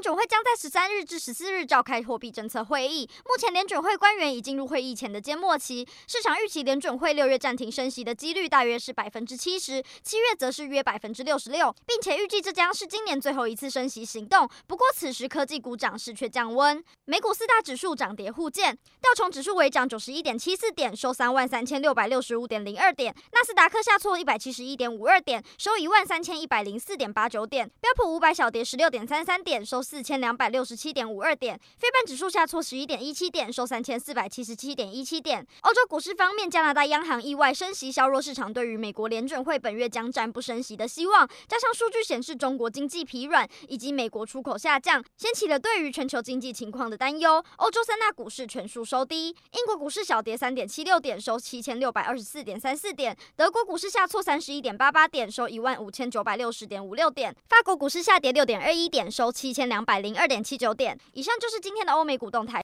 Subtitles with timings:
[0.00, 3.06] 联准会将在十三日至十四日召开货币政策会议。
[3.26, 14.48] 目前联准会官员已进入会议前的缄默期，市场预期联准会六月暂停升息的几率大约是百分之七十，七月则是约百分之六十六，并且预计这将是今年最后一次升息行动。
[14.66, 35.44] 不过此时科技股涨势却降温，美股四大指数涨跌互见，道琼指数微涨九十一点七四点，收三万三千六百六十五点零二点；纳斯达克下挫一百七十一点五二点，收一万三千一百零四点八九点；标普五百小跌十六点三三点，收四千两百六十七点五二点，非半指数下挫十一点一七点，收三千四百七十七点一七点。
[35.62, 41.28] 欧洲股市方面，加拿大央行意外升息，削弱市场对于美国联准会本月将暂不升息的希望。
[41.48, 47.44] 加上数据显示中国经济疲软以及美国出口下降，掀起了对于全球经济情况的担忧。
[47.56, 60.98] 欧洲三大股市全数收低，英国股市小跌三点七六点，收七千六百二十四点三四点；德国股市下挫三十一点八八点，收一万五千九百六十点五六点；法国股市下跌六点二一点，收七千两百零二点七九点。
[61.12, 62.58] 以上就是今天的欧美股动态。